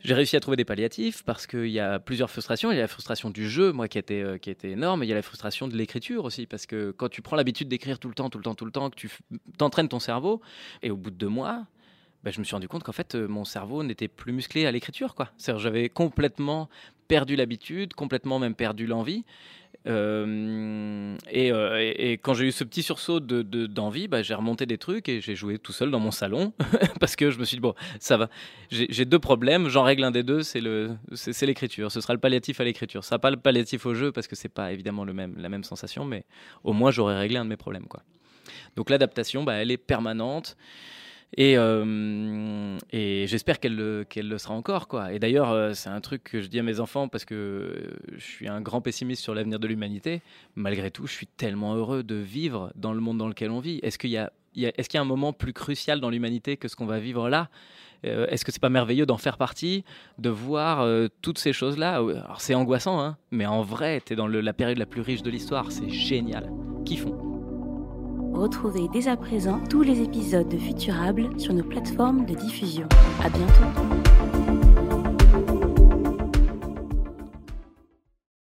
j'ai 0.00 0.14
réussi 0.14 0.36
à 0.36 0.40
trouver 0.40 0.56
des 0.56 0.64
palliatifs 0.64 1.24
parce 1.24 1.48
qu'il 1.48 1.70
y 1.70 1.80
a 1.80 1.98
plusieurs 1.98 2.30
frustrations. 2.30 2.70
Il 2.70 2.76
y 2.76 2.78
a 2.78 2.82
la 2.82 2.86
frustration 2.86 3.30
du 3.30 3.50
jeu, 3.50 3.72
moi, 3.72 3.88
qui 3.88 3.98
était, 3.98 4.38
qui 4.40 4.48
était 4.48 4.70
énorme. 4.70 5.02
Il 5.02 5.08
y 5.08 5.12
a 5.12 5.16
la 5.16 5.22
frustration 5.22 5.66
de 5.66 5.76
l'écriture 5.76 6.24
aussi, 6.24 6.46
parce 6.46 6.66
que 6.66 6.92
quand 6.92 7.08
tu 7.08 7.20
prends 7.20 7.34
l'habitude 7.34 7.66
d'écrire 7.66 7.98
tout 7.98 8.06
le 8.06 8.14
temps, 8.14 8.30
tout 8.30 8.38
le 8.38 8.44
temps, 8.44 8.54
tout 8.54 8.64
le 8.64 8.70
temps, 8.70 8.90
que 8.90 8.94
tu 8.94 9.10
t'entraînes 9.56 9.88
ton 9.88 9.98
cerveau, 9.98 10.40
et 10.84 10.92
au 10.92 10.96
bout 10.96 11.10
de 11.10 11.16
deux 11.16 11.26
mois, 11.26 11.66
bah, 12.22 12.30
je 12.30 12.38
me 12.38 12.44
suis 12.44 12.54
rendu 12.54 12.68
compte 12.68 12.84
qu'en 12.84 12.92
fait, 12.92 13.16
mon 13.16 13.44
cerveau 13.44 13.82
n'était 13.82 14.06
plus 14.06 14.32
musclé 14.32 14.66
à 14.66 14.70
l'écriture. 14.70 15.16
quoi. 15.16 15.30
J'avais 15.36 15.88
complètement 15.88 16.68
perdu 17.08 17.34
l'habitude, 17.36 17.94
complètement 17.94 18.38
même 18.38 18.54
perdu 18.54 18.86
l'envie. 18.86 19.24
Euh, 19.86 21.16
euh, 21.34 21.92
et, 21.96 22.12
quand 22.18 22.34
j'ai 22.34 22.46
eu 22.46 22.52
ce 22.52 22.64
petit 22.64 22.82
sursaut 22.82 23.20
d'envie, 23.20 24.02
de, 24.02 24.06
bah, 24.08 24.22
j'ai 24.22 24.34
remonté 24.34 24.66
des 24.66 24.78
trucs 24.78 25.08
et 25.08 25.20
j'ai 25.20 25.34
joué 25.34 25.58
tout 25.58 25.72
seul 25.72 25.90
dans 25.90 26.00
mon 26.00 26.10
salon 26.10 26.52
parce 27.00 27.16
que 27.16 27.30
je 27.30 27.38
me 27.38 27.44
suis 27.44 27.56
dit, 27.56 27.60
bon, 27.60 27.74
ça 28.00 28.16
va. 28.16 28.28
J'ai 28.70 29.04
deux 29.04 29.18
problèmes, 29.18 29.68
j'en 29.68 29.84
règle 29.84 30.04
un 30.04 30.10
des 30.10 30.22
deux, 30.22 30.42
c'est 30.42 30.60
l'écriture. 31.42 31.92
Ce 31.92 32.00
sera 32.00 32.12
le 32.12 32.20
palliatif 32.20 32.60
à 32.60 32.64
l'écriture. 32.64 33.02
Ce 33.04 33.08
sera 33.08 33.18
pas 33.18 33.30
le 33.30 33.36
palliatif 33.36 33.86
au 33.86 33.94
jeu 33.94 34.12
parce 34.12 34.26
que 34.26 34.36
c'est 34.36 34.48
pas 34.48 34.72
évidemment 34.72 35.04
la 35.04 35.48
même 35.48 35.64
sensation, 35.64 36.04
mais 36.04 36.24
au 36.64 36.72
moins 36.72 36.90
j'aurais 36.90 37.18
réglé 37.18 37.38
un 37.38 37.44
de 37.44 37.50
mes 37.50 37.56
problèmes. 37.56 37.86
Donc 38.76 38.90
l'adaptation, 38.90 39.44
bah, 39.44 39.54
elle 39.54 39.70
est 39.70 39.76
permanente. 39.76 40.56
Et, 41.36 41.56
euh, 41.56 42.78
et 42.90 43.26
j'espère 43.26 43.60
qu'elle 43.60 43.76
le, 43.76 44.38
sera 44.38 44.54
encore. 44.54 44.88
Quoi. 44.88 45.12
Et 45.12 45.18
d'ailleurs, 45.18 45.50
euh, 45.50 45.72
c'est 45.74 45.90
un 45.90 46.00
truc 46.00 46.24
que 46.24 46.40
je 46.40 46.48
dis 46.48 46.58
à 46.58 46.62
mes 46.62 46.80
enfants 46.80 47.08
parce 47.08 47.24
que 47.24 47.96
je 48.16 48.24
suis 48.24 48.48
un 48.48 48.60
grand 48.60 48.80
pessimiste 48.80 49.22
sur 49.22 49.34
l'avenir 49.34 49.58
de 49.58 49.66
l'humanité. 49.66 50.22
Malgré 50.54 50.90
tout, 50.90 51.06
je 51.06 51.12
suis 51.12 51.26
tellement 51.26 51.74
heureux 51.74 52.02
de 52.02 52.14
vivre 52.14 52.72
dans 52.76 52.92
le 52.92 53.00
monde 53.00 53.18
dans 53.18 53.28
lequel 53.28 53.50
on 53.50 53.60
vit. 53.60 53.78
Est-ce 53.82 53.98
qu'il 53.98 54.10
y 54.10 54.16
a, 54.16 54.32
est-ce 54.56 54.88
qu'il 54.88 54.96
y 54.96 54.98
a 54.98 55.02
un 55.02 55.06
moment 55.06 55.32
plus 55.32 55.52
crucial 55.52 56.00
dans 56.00 56.10
l'humanité 56.10 56.56
que 56.56 56.66
ce 56.66 56.76
qu'on 56.76 56.86
va 56.86 56.98
vivre 56.98 57.28
là? 57.28 57.50
Euh, 58.06 58.26
Est-ce 58.28 58.44
que 58.44 58.52
c'est 58.52 58.62
pas 58.62 58.68
merveilleux 58.68 59.06
d'en 59.06 59.18
faire 59.18 59.38
partie, 59.38 59.84
de 60.18 60.30
voir 60.30 60.88
toutes 61.20 61.38
ces 61.38 61.52
choses-là? 61.52 62.00
C'est 62.38 62.54
angoissant, 62.54 63.00
hein, 63.00 63.16
mais 63.30 63.44
en 63.44 63.62
vrai, 63.62 64.00
tu 64.04 64.14
es 64.14 64.16
dans 64.16 64.28
la 64.28 64.52
période 64.52 64.78
la 64.78 64.86
plus 64.86 65.02
riche 65.02 65.22
de 65.22 65.30
l'histoire. 65.30 65.70
C'est 65.72 65.90
génial. 65.90 66.50
Kiffons. 66.84 67.37
Retrouvez 68.38 68.86
dès 68.92 69.08
à 69.08 69.16
présent 69.16 69.58
tous 69.68 69.82
les 69.82 70.00
épisodes 70.00 70.48
de 70.48 70.56
Futurable 70.56 71.28
sur 71.40 71.52
nos 71.52 71.64
plateformes 71.64 72.24
de 72.24 72.34
diffusion. 72.34 72.86
À 73.20 73.28
bientôt. 73.28 74.67